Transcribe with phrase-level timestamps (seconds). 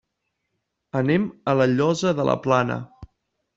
[1.01, 2.83] Anem a La Llosa de la Plana.